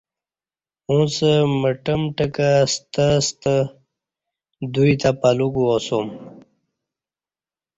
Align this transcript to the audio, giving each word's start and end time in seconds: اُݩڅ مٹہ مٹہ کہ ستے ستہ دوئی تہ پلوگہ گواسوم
اُݩڅ 0.89 1.15
مٹہ 1.59 1.95
مٹہ 2.01 2.27
کہ 2.35 2.51
ستے 2.71 3.07
ستہ 3.25 3.55
دوئی 4.73 4.93
تہ 5.01 5.09
پلوگہ 5.19 5.53
گواسوم 5.55 6.07